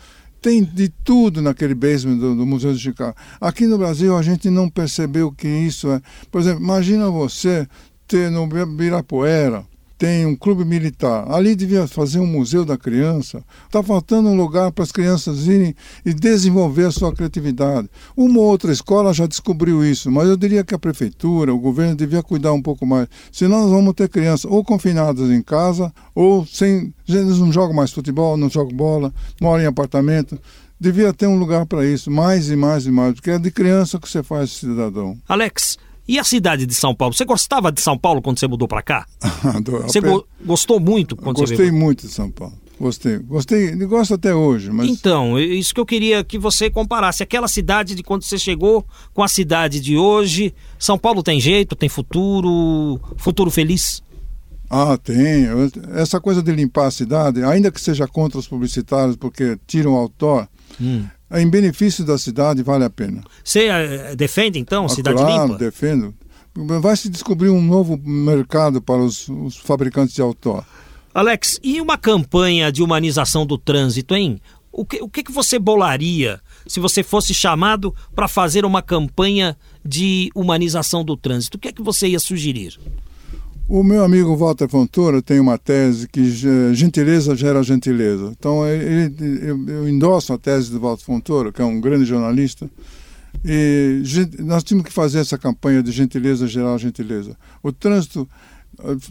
tem 0.45 0.63
de 0.63 0.89
tudo 0.89 1.41
naquele 1.41 1.73
basement 1.73 2.19
do, 2.19 2.35
do, 2.35 2.45
Museu 2.45 2.71
de 2.71 2.77
Chicago. 2.77 3.17
Aqui 3.41 3.65
no 3.65 3.79
Brasil 3.79 4.15
a 4.15 4.21
gente 4.21 4.47
não 4.51 4.69
percebeu 4.69 5.31
que 5.31 5.47
isso 5.47 5.89
é. 5.89 5.99
Por 6.29 6.39
exemplo, 6.39 6.63
imagina 6.63 7.09
você 7.09 7.67
ter 8.07 8.29
no 8.29 8.45
Birapuera 8.45 9.65
tem 9.97 10.25
um 10.25 10.35
clube 10.35 10.65
militar. 10.65 11.25
Ali 11.31 11.55
devia 11.55 11.87
fazer 11.87 12.19
um 12.19 12.27
museu 12.27 12.65
da 12.65 12.77
criança. 12.77 13.43
Está 13.65 13.81
faltando 13.81 14.29
um 14.29 14.35
lugar 14.35 14.71
para 14.71 14.83
as 14.83 14.91
crianças 14.91 15.47
irem 15.47 15.75
e 16.05 16.13
desenvolver 16.13 16.85
a 16.85 16.91
sua 16.91 17.13
criatividade. 17.13 17.89
Uma 18.15 18.39
ou 18.39 18.45
outra 18.45 18.71
escola 18.71 19.13
já 19.13 19.25
descobriu 19.25 19.85
isso, 19.85 20.11
mas 20.11 20.27
eu 20.27 20.37
diria 20.37 20.63
que 20.63 20.75
a 20.75 20.79
prefeitura, 20.79 21.53
o 21.53 21.59
governo 21.59 21.95
devia 21.95 22.21
cuidar 22.21 22.53
um 22.53 22.61
pouco 22.61 22.85
mais. 22.85 23.07
Senão 23.31 23.61
nós 23.61 23.71
vamos 23.71 23.93
ter 23.93 24.09
crianças 24.09 24.49
ou 24.49 24.63
confinadas 24.63 25.29
em 25.29 25.41
casa, 25.41 25.93
ou 26.13 26.45
sem. 26.45 26.93
Eles 27.07 27.39
não 27.39 27.51
jogam 27.51 27.75
mais 27.75 27.91
futebol, 27.91 28.35
não 28.35 28.49
jogam 28.49 28.75
bola, 28.75 29.13
moram 29.41 29.63
em 29.63 29.67
apartamento. 29.67 30.39
Devia 30.77 31.13
ter 31.13 31.27
um 31.27 31.39
lugar 31.39 31.65
para 31.65 31.85
isso, 31.85 32.11
mais 32.11 32.49
e 32.49 32.55
mais 32.55 32.85
e 32.85 32.91
mais, 32.91 33.13
porque 33.13 33.31
é 33.31 33.39
de 33.39 33.49
criança 33.49 33.97
que 33.97 34.09
você 34.09 34.21
faz 34.21 34.51
cidadão. 34.51 35.17
Alex, 35.27 35.77
e 36.07 36.19
a 36.19 36.23
cidade 36.23 36.65
de 36.65 36.73
São 36.73 36.93
Paulo? 36.93 37.13
Você 37.13 37.25
gostava 37.25 37.71
de 37.71 37.81
São 37.81 37.97
Paulo 37.97 38.21
quando 38.21 38.39
você 38.39 38.47
mudou 38.47 38.67
para 38.67 38.81
cá? 38.81 39.05
você 39.83 39.99
go 39.99 40.25
gostou 40.45 40.79
muito 40.79 41.15
quando 41.15 41.37
Gostei 41.37 41.57
você 41.57 41.63
veio? 41.63 41.75
muito 41.75 42.07
de 42.07 42.13
São 42.13 42.29
Paulo. 42.29 42.55
Gostei, 42.79 43.19
gostei, 43.19 43.73
gosto 43.85 44.15
até 44.15 44.35
hoje. 44.35 44.69
Mas... 44.69 44.89
Então, 44.89 45.39
isso 45.39 45.73
que 45.73 45.79
eu 45.79 45.85
queria 45.85 46.23
que 46.23 46.37
você 46.37 46.69
comparasse. 46.69 47.23
Aquela 47.23 47.47
cidade 47.47 47.95
de 47.95 48.03
quando 48.03 48.23
você 48.23 48.37
chegou 48.37 48.85
com 49.13 49.23
a 49.23 49.27
cidade 49.27 49.79
de 49.79 49.97
hoje. 49.97 50.53
São 50.77 50.97
Paulo 50.97 51.23
tem 51.23 51.39
jeito, 51.39 51.75
tem 51.75 51.87
futuro, 51.87 52.99
futuro 53.15 53.49
feliz? 53.49 54.03
Ah, 54.69 54.97
tem. 54.97 55.47
Essa 55.93 56.19
coisa 56.19 56.43
de 56.43 56.51
limpar 56.51 56.87
a 56.87 56.91
cidade, 56.91 57.43
ainda 57.43 57.71
que 57.71 57.79
seja 57.79 58.07
contra 58.07 58.37
os 58.37 58.47
publicitários, 58.47 59.15
porque 59.15 59.57
tiram 59.65 59.93
o 59.93 59.97
autor, 59.97 60.47
hum 60.79 61.05
em 61.31 61.49
benefício 61.49 62.05
da 62.05 62.17
cidade 62.17 62.61
vale 62.61 62.83
a 62.83 62.89
pena. 62.89 63.23
Você 63.43 63.69
uh, 63.69 64.15
defende 64.15 64.59
então 64.59 64.85
ah, 64.85 64.89
cidade 64.89 65.17
claro, 65.17 65.47
limpa? 65.47 65.57
defendo. 65.57 66.13
Vai 66.81 66.95
se 66.95 67.09
descobrir 67.09 67.49
um 67.49 67.61
novo 67.61 67.97
mercado 67.97 68.81
para 68.81 69.01
os, 69.01 69.27
os 69.27 69.57
fabricantes 69.57 70.15
de 70.15 70.21
autor. 70.21 70.65
Alex, 71.13 71.59
e 71.61 71.81
uma 71.81 71.97
campanha 71.97 72.71
de 72.71 72.81
humanização 72.81 73.45
do 73.45 73.57
trânsito, 73.57 74.15
hein? 74.15 74.39
O 74.71 74.85
que, 74.85 75.01
o 75.01 75.09
que, 75.09 75.23
que 75.23 75.31
você 75.31 75.57
bolaria 75.57 76.39
se 76.67 76.79
você 76.79 77.01
fosse 77.01 77.33
chamado 77.33 77.95
para 78.13 78.27
fazer 78.27 78.65
uma 78.65 78.81
campanha 78.81 79.57
de 79.83 80.29
humanização 80.35 81.03
do 81.03 81.15
trânsito? 81.15 81.57
O 81.57 81.59
que 81.59 81.69
é 81.69 81.71
que 81.71 81.81
você 81.81 82.07
ia 82.07 82.19
sugerir? 82.19 82.77
O 83.67 83.83
meu 83.83 84.03
amigo 84.03 84.35
Walter 84.35 84.69
Fontoura 84.69 85.23
tem 85.23 85.39
uma 85.39 85.57
tese 85.57 86.07
que 86.07 86.23
gentileza 86.73 87.35
gera 87.35 87.63
gentileza. 87.63 88.31
Então, 88.37 88.65
ele, 88.67 89.11
eu, 89.41 89.67
eu 89.67 89.89
endosso 89.89 90.31
a 90.33 90.37
tese 90.37 90.71
do 90.71 90.79
Walter 90.79 91.03
Fontoura, 91.03 91.51
que 91.51 91.61
é 91.61 91.65
um 91.65 91.81
grande 91.81 92.05
jornalista, 92.05 92.69
e 93.43 94.01
nós 94.39 94.63
tínhamos 94.63 94.87
que 94.87 94.93
fazer 94.93 95.19
essa 95.19 95.37
campanha 95.37 95.81
de 95.81 95.91
gentileza 95.91 96.47
gerar 96.47 96.77
gentileza. 96.77 97.35
O 97.63 97.71
trânsito 97.71 98.29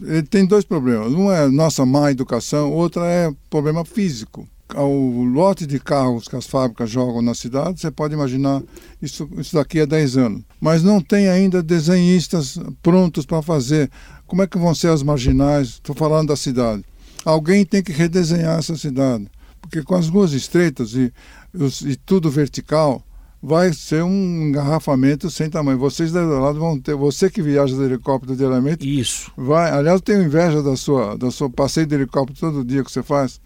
ele 0.01 0.23
tem 0.23 0.45
dois 0.45 0.63
problemas. 0.63 1.11
Um 1.13 1.31
é 1.31 1.47
nossa 1.49 1.85
má 1.85 2.11
educação, 2.11 2.71
outra 2.71 3.05
é 3.05 3.33
problema 3.49 3.83
físico. 3.83 4.47
O 4.73 5.23
lote 5.23 5.67
de 5.67 5.79
carros 5.79 6.27
que 6.27 6.35
as 6.35 6.47
fábricas 6.47 6.89
jogam 6.89 7.21
na 7.21 7.35
cidade, 7.35 7.79
você 7.79 7.91
pode 7.91 8.15
imaginar 8.15 8.63
isso, 8.99 9.29
isso 9.37 9.55
daqui 9.55 9.79
a 9.79 9.85
10 9.85 10.17
anos. 10.17 10.41
Mas 10.59 10.81
não 10.81 10.99
tem 10.99 11.27
ainda 11.27 11.61
desenhistas 11.61 12.57
prontos 12.81 13.25
para 13.25 13.43
fazer 13.43 13.91
como 14.25 14.41
é 14.41 14.47
que 14.47 14.57
vão 14.57 14.73
ser 14.73 14.87
as 14.87 15.03
marginais? 15.03 15.67
Estou 15.67 15.95
falando 15.95 16.29
da 16.29 16.35
cidade. 16.35 16.83
Alguém 17.23 17.65
tem 17.65 17.81
que 17.83 17.91
redesenhar 17.91 18.57
essa 18.57 18.75
cidade, 18.75 19.27
porque 19.61 19.83
com 19.83 19.95
as 19.95 20.09
ruas 20.09 20.33
estreitas 20.33 20.93
e, 20.93 21.13
e 21.85 21.95
tudo 21.95 22.29
vertical, 22.29 23.03
vai 23.41 23.71
ser 23.73 24.03
um 24.03 24.47
engarrafamento 24.47 25.29
sem 25.29 25.49
tamanho. 25.49 25.77
Vocês 25.77 26.11
do 26.11 26.39
lado 26.39 26.59
vão 26.59 26.79
ter, 26.79 26.95
você 26.95 27.29
que 27.29 27.41
viaja 27.41 27.75
de 27.75 27.83
helicóptero 27.83 28.35
diariamente, 28.35 28.99
isso. 28.99 29.31
Vai, 29.37 29.69
aliás, 29.71 29.99
eu 29.99 30.01
tenho 30.01 30.23
inveja 30.23 30.63
da 30.63 30.75
sua, 30.75 31.15
da 31.15 31.29
sua 31.29 31.49
passeio 31.49 31.85
de 31.85 31.93
helicóptero 31.93 32.39
todo 32.39 32.65
dia 32.65 32.83
que 32.83 32.91
você 32.91 33.03
faz. 33.03 33.39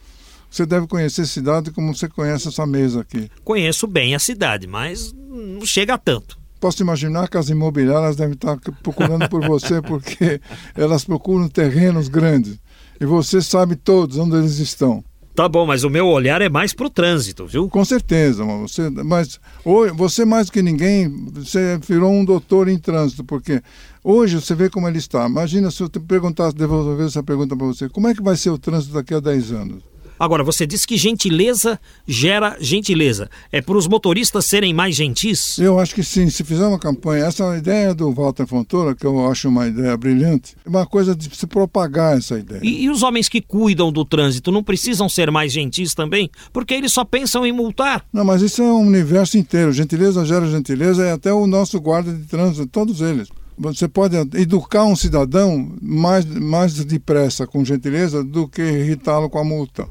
Você 0.49 0.65
deve 0.65 0.87
conhecer 0.87 1.21
a 1.21 1.25
cidade 1.25 1.71
como 1.71 1.93
você 1.93 2.07
conhece 2.07 2.47
essa 2.47 2.65
mesa 2.65 3.01
aqui. 3.01 3.29
Conheço 3.43 3.85
bem 3.85 4.15
a 4.15 4.19
cidade, 4.19 4.67
mas 4.67 5.13
não 5.13 5.65
chega 5.65 5.93
a 5.93 5.97
tanto. 5.97 6.39
Posso 6.59 6.81
imaginar 6.81 7.29
que 7.29 7.37
as 7.37 7.49
imobiliárias 7.49 8.15
devem 8.15 8.33
estar 8.33 8.57
procurando 8.83 9.29
por 9.29 9.45
você, 9.45 9.81
porque 9.81 10.41
elas 10.75 11.05
procuram 11.05 11.47
terrenos 11.47 12.09
grandes. 12.09 12.59
E 12.99 13.05
você 13.05 13.41
sabe 13.41 13.75
todos 13.75 14.17
onde 14.17 14.35
eles 14.35 14.59
estão. 14.59 15.03
Tá 15.39 15.47
bom, 15.47 15.65
mas 15.65 15.85
o 15.85 15.89
meu 15.89 16.05
olhar 16.05 16.41
é 16.41 16.49
mais 16.49 16.73
para 16.73 16.87
o 16.87 16.89
trânsito, 16.89 17.47
viu? 17.47 17.69
Com 17.69 17.85
certeza, 17.85 18.43
mas 18.43 18.59
você, 18.59 18.89
mas 18.89 19.39
hoje, 19.63 19.93
você 19.93 20.25
mais 20.25 20.47
do 20.47 20.51
que 20.51 20.61
ninguém, 20.61 21.07
você 21.31 21.79
virou 21.87 22.11
um 22.11 22.25
doutor 22.25 22.67
em 22.67 22.77
trânsito, 22.77 23.23
porque 23.23 23.61
hoje 24.03 24.35
você 24.35 24.53
vê 24.53 24.69
como 24.69 24.85
ele 24.85 24.97
está. 24.97 25.25
Imagina 25.25 25.71
se 25.71 25.81
eu 25.81 25.87
te 25.87 25.97
perguntasse, 25.97 26.57
devolver 26.57 27.07
essa 27.07 27.23
pergunta 27.23 27.55
para 27.55 27.67
você, 27.67 27.87
como 27.87 28.09
é 28.09 28.13
que 28.13 28.21
vai 28.21 28.35
ser 28.35 28.49
o 28.49 28.57
trânsito 28.57 28.93
daqui 28.95 29.13
a 29.13 29.21
10 29.21 29.51
anos? 29.53 29.88
Agora, 30.19 30.43
você 30.43 30.67
disse 30.67 30.85
que 30.85 30.97
gentileza 30.97 31.79
gera 32.05 32.57
gentileza. 32.59 33.29
É 33.51 33.61
para 33.61 33.77
os 33.77 33.87
motoristas 33.87 34.45
serem 34.45 34.73
mais 34.73 34.95
gentis? 34.95 35.57
Eu 35.57 35.79
acho 35.79 35.95
que 35.95 36.03
sim. 36.03 36.29
Se 36.29 36.43
fizer 36.43 36.65
uma 36.65 36.77
campanha, 36.77 37.25
essa 37.25 37.55
é 37.55 37.57
ideia 37.57 37.93
do 37.93 38.11
Walter 38.11 38.45
Fontoura, 38.45 38.93
que 38.93 39.05
eu 39.05 39.27
acho 39.29 39.47
uma 39.47 39.67
ideia 39.67 39.95
brilhante, 39.95 40.55
é 40.65 40.69
uma 40.69 40.85
coisa 40.85 41.15
de 41.15 41.33
se 41.35 41.47
propagar 41.47 42.17
essa 42.17 42.37
ideia. 42.37 42.59
E, 42.61 42.83
e 42.83 42.89
os 42.89 43.01
homens 43.01 43.29
que 43.29 43.41
cuidam 43.41 43.91
do 43.91 44.03
trânsito 44.03 44.51
não 44.51 44.63
precisam 44.63 45.07
ser 45.07 45.31
mais 45.31 45.53
gentis 45.53 45.93
também? 45.93 46.29
Porque 46.51 46.73
eles 46.73 46.91
só 46.91 47.05
pensam 47.05 47.45
em 47.45 47.51
multar. 47.51 48.05
Não, 48.11 48.25
mas 48.25 48.41
isso 48.41 48.61
é 48.61 48.65
um 48.65 48.87
universo 48.87 49.37
inteiro. 49.37 49.71
Gentileza 49.71 50.25
gera 50.25 50.45
gentileza 50.49 51.05
é 51.05 51.11
até 51.13 51.31
o 51.31 51.47
nosso 51.47 51.79
guarda 51.79 52.11
de 52.11 52.25
trânsito, 52.25 52.67
todos 52.67 52.99
eles 52.99 53.29
você 53.59 53.89
pode 53.89 54.15
educar 54.39 54.85
um 54.85 54.95
cidadão 54.95 55.69
mais, 55.81 56.23
mais 56.23 56.73
depressa 56.85 57.45
com 57.45 57.65
gentileza 57.65 58.23
do 58.23 58.47
que 58.47 58.61
irritá-lo 58.61 59.29
com 59.29 59.37
a 59.37 59.43
multa. 59.43 59.85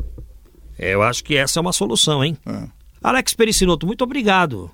Eu 0.78 1.02
acho 1.02 1.24
que 1.24 1.36
essa 1.36 1.58
é 1.58 1.60
uma 1.60 1.72
solução, 1.72 2.24
hein? 2.24 2.36
É. 2.46 2.62
Alex 3.02 3.32
Pericinoto, 3.34 3.86
muito 3.86 4.02
obrigado 4.04 4.70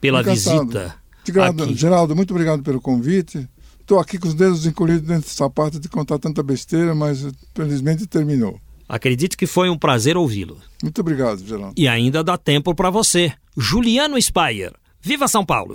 pela 0.00 0.20
Encantado. 0.20 0.66
visita. 0.66 0.96
Aqui. 1.64 1.74
Geraldo, 1.74 2.16
muito 2.16 2.32
obrigado 2.32 2.62
pelo 2.62 2.80
convite. 2.80 3.48
Estou 3.80 3.98
aqui 3.98 4.18
com 4.18 4.28
os 4.28 4.34
dedos 4.34 4.64
encolhidos 4.66 5.02
dentro 5.06 5.28
do 5.28 5.34
sapato 5.34 5.78
de 5.78 5.88
contar 5.88 6.18
tanta 6.18 6.42
besteira, 6.42 6.94
mas 6.94 7.26
felizmente 7.54 8.06
terminou. 8.06 8.58
Acredito 8.88 9.36
que 9.36 9.46
foi 9.46 9.70
um 9.70 9.78
prazer 9.78 10.16
ouvi-lo. 10.16 10.58
Muito 10.82 11.00
obrigado, 11.00 11.44
Geraldo. 11.44 11.74
E 11.76 11.86
ainda 11.88 12.22
dá 12.22 12.36
tempo 12.36 12.74
para 12.74 12.90
você. 12.90 13.32
Juliano 13.56 14.20
Spayer. 14.20 14.72
Viva 15.00 15.26
São 15.28 15.44
Paulo! 15.44 15.74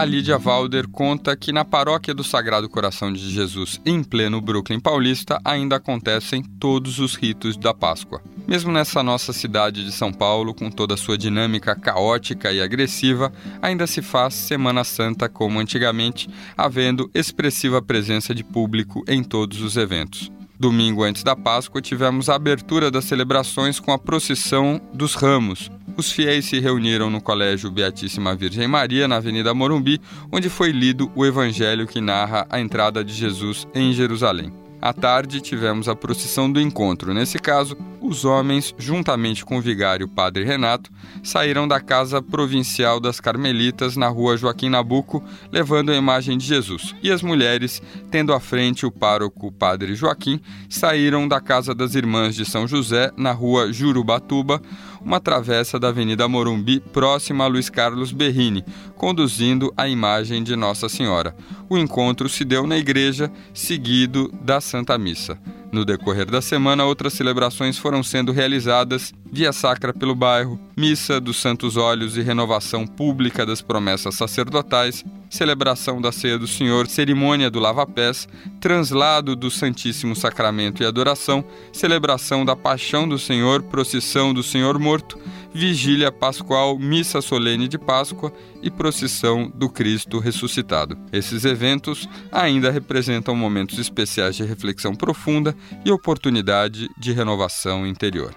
A 0.00 0.04
Lídia 0.06 0.38
Valder 0.38 0.88
conta 0.88 1.36
que 1.36 1.52
na 1.52 1.62
paróquia 1.62 2.14
do 2.14 2.24
Sagrado 2.24 2.70
Coração 2.70 3.12
de 3.12 3.30
Jesus, 3.30 3.78
em 3.84 4.02
pleno 4.02 4.40
Brooklyn 4.40 4.80
paulista, 4.80 5.38
ainda 5.44 5.76
acontecem 5.76 6.42
todos 6.58 6.98
os 6.98 7.14
ritos 7.14 7.54
da 7.54 7.74
Páscoa. 7.74 8.22
Mesmo 8.48 8.72
nessa 8.72 9.02
nossa 9.02 9.30
cidade 9.34 9.84
de 9.84 9.92
São 9.92 10.10
Paulo, 10.10 10.54
com 10.54 10.70
toda 10.70 10.94
a 10.94 10.96
sua 10.96 11.18
dinâmica 11.18 11.74
caótica 11.74 12.50
e 12.50 12.62
agressiva, 12.62 13.30
ainda 13.60 13.86
se 13.86 14.00
faz 14.00 14.32
Semana 14.32 14.84
Santa 14.84 15.28
como 15.28 15.60
antigamente, 15.60 16.30
havendo 16.56 17.10
expressiva 17.14 17.82
presença 17.82 18.34
de 18.34 18.42
público 18.42 19.04
em 19.06 19.22
todos 19.22 19.60
os 19.60 19.76
eventos. 19.76 20.32
Domingo 20.58 21.02
antes 21.02 21.22
da 21.22 21.36
Páscoa, 21.36 21.80
tivemos 21.82 22.30
a 22.30 22.36
abertura 22.36 22.90
das 22.90 23.04
celebrações 23.04 23.78
com 23.78 23.92
a 23.92 23.98
procissão 23.98 24.80
dos 24.94 25.14
ramos. 25.14 25.70
Os 25.96 26.12
fiéis 26.12 26.46
se 26.46 26.60
reuniram 26.60 27.10
no 27.10 27.20
Colégio 27.20 27.70
Beatíssima 27.70 28.34
Virgem 28.34 28.66
Maria, 28.66 29.06
na 29.06 29.16
Avenida 29.16 29.52
Morumbi, 29.52 30.00
onde 30.32 30.48
foi 30.48 30.70
lido 30.70 31.10
o 31.14 31.26
evangelho 31.26 31.86
que 31.86 32.00
narra 32.00 32.46
a 32.48 32.60
entrada 32.60 33.04
de 33.04 33.12
Jesus 33.12 33.66
em 33.74 33.92
Jerusalém. 33.92 34.52
À 34.82 34.94
tarde, 34.94 35.42
tivemos 35.42 35.90
a 35.90 35.94
procissão 35.94 36.50
do 36.50 36.58
encontro. 36.58 37.12
Nesse 37.12 37.38
caso, 37.38 37.76
os 38.00 38.24
homens, 38.24 38.74
juntamente 38.78 39.44
com 39.44 39.58
o 39.58 39.60
vigário 39.60 40.08
Padre 40.08 40.42
Renato, 40.42 40.90
saíram 41.22 41.68
da 41.68 41.78
Casa 41.78 42.22
Provincial 42.22 42.98
das 42.98 43.20
Carmelitas, 43.20 43.94
na 43.94 44.08
rua 44.08 44.38
Joaquim 44.38 44.70
Nabuco, 44.70 45.22
levando 45.52 45.92
a 45.92 45.96
imagem 45.96 46.38
de 46.38 46.46
Jesus. 46.46 46.94
E 47.02 47.12
as 47.12 47.22
mulheres, 47.22 47.82
tendo 48.10 48.32
à 48.32 48.40
frente 48.40 48.86
o 48.86 48.90
pároco 48.90 49.52
Padre 49.52 49.94
Joaquim, 49.94 50.40
saíram 50.66 51.28
da 51.28 51.42
Casa 51.42 51.74
das 51.74 51.94
Irmãs 51.94 52.34
de 52.34 52.46
São 52.46 52.66
José, 52.66 53.12
na 53.18 53.32
rua 53.32 53.70
Jurubatuba, 53.70 54.62
uma 55.04 55.20
travessa 55.20 55.78
da 55.78 55.88
Avenida 55.88 56.28
Morumbi, 56.28 56.80
próxima 56.80 57.44
a 57.44 57.46
Luiz 57.46 57.68
Carlos 57.68 58.12
Berrini, 58.12 58.64
conduzindo 58.96 59.72
a 59.76 59.88
imagem 59.88 60.42
de 60.42 60.54
Nossa 60.54 60.88
Senhora. 60.88 61.34
O 61.68 61.78
encontro 61.78 62.28
se 62.28 62.44
deu 62.44 62.66
na 62.66 62.76
igreja, 62.76 63.30
seguido 63.54 64.30
da 64.42 64.60
Santa 64.60 64.96
Missa. 64.98 65.38
No 65.72 65.84
decorrer 65.84 66.26
da 66.26 66.42
semana, 66.42 66.84
outras 66.84 67.12
celebrações 67.12 67.78
foram 67.78 68.02
sendo 68.02 68.32
realizadas: 68.32 69.12
Via 69.30 69.52
Sacra 69.52 69.94
pelo 69.94 70.16
bairro, 70.16 70.58
Missa 70.76 71.20
dos 71.20 71.36
Santos 71.36 71.76
Olhos 71.76 72.16
e 72.16 72.22
renovação 72.22 72.84
pública 72.84 73.46
das 73.46 73.62
promessas 73.62 74.16
sacerdotais, 74.16 75.04
celebração 75.28 76.00
da 76.00 76.10
Ceia 76.10 76.36
do 76.36 76.48
Senhor, 76.48 76.88
cerimônia 76.88 77.48
do 77.48 77.60
lava-pés, 77.60 78.28
translado 78.60 79.36
do 79.36 79.48
Santíssimo 79.48 80.16
Sacramento 80.16 80.82
e 80.82 80.86
adoração, 80.86 81.44
celebração 81.72 82.44
da 82.44 82.56
Paixão 82.56 83.08
do 83.08 83.18
Senhor, 83.18 83.62
procissão 83.62 84.34
do 84.34 84.42
Senhor 84.42 84.76
Morto, 84.76 85.16
vigília 85.52 86.12
pascual, 86.12 86.78
missa 86.78 87.20
solene 87.20 87.68
de 87.68 87.78
Páscoa 87.78 88.32
e 88.62 88.70
procissão 88.70 89.50
do 89.54 89.68
Cristo 89.68 90.18
ressuscitado. 90.18 90.98
Esses 91.12 91.44
eventos 91.44 92.08
ainda 92.30 92.70
representam 92.70 93.34
momentos 93.34 93.78
especiais 93.78 94.36
de 94.36 94.44
reflexão 94.44 94.94
profunda 94.94 95.54
e 95.84 95.90
oportunidade 95.90 96.88
de 96.98 97.12
renovação 97.12 97.86
interior. 97.86 98.34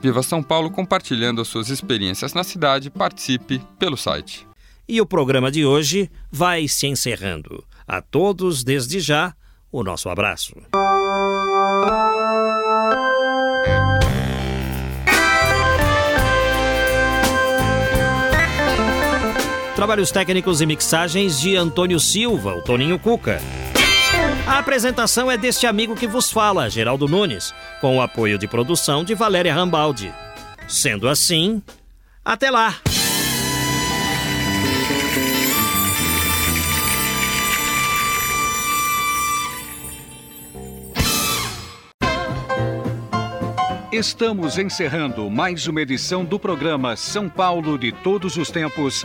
Viva 0.00 0.22
São 0.22 0.42
Paulo 0.42 0.70
compartilhando 0.70 1.40
as 1.40 1.48
suas 1.48 1.68
experiências 1.68 2.34
na 2.34 2.44
cidade. 2.44 2.90
Participe 2.90 3.60
pelo 3.78 3.96
site. 3.96 4.46
E 4.88 5.00
o 5.00 5.06
programa 5.06 5.50
de 5.50 5.64
hoje 5.64 6.10
vai 6.30 6.68
se 6.68 6.86
encerrando. 6.86 7.64
A 7.88 8.00
todos, 8.00 8.62
desde 8.62 9.00
já, 9.00 9.34
o 9.72 9.82
nosso 9.82 10.08
abraço. 10.08 10.54
Trabalhos 19.76 20.10
técnicos 20.10 20.62
e 20.62 20.66
mixagens 20.66 21.38
de 21.38 21.54
Antônio 21.54 22.00
Silva, 22.00 22.56
o 22.56 22.62
Toninho 22.62 22.98
Cuca. 22.98 23.42
A 24.46 24.58
apresentação 24.58 25.30
é 25.30 25.36
deste 25.36 25.66
amigo 25.66 25.94
que 25.94 26.06
vos 26.06 26.30
fala, 26.30 26.70
Geraldo 26.70 27.06
Nunes, 27.06 27.54
com 27.78 27.98
o 27.98 28.00
apoio 28.00 28.38
de 28.38 28.48
produção 28.48 29.04
de 29.04 29.14
Valéria 29.14 29.52
Rambaldi. 29.52 30.10
Sendo 30.66 31.06
assim, 31.06 31.62
até 32.24 32.50
lá! 32.50 32.74
Estamos 43.92 44.56
encerrando 44.56 45.30
mais 45.30 45.66
uma 45.66 45.82
edição 45.82 46.24
do 46.24 46.40
programa 46.40 46.96
São 46.96 47.28
Paulo 47.28 47.78
de 47.78 47.92
Todos 47.92 48.38
os 48.38 48.50
Tempos 48.50 49.04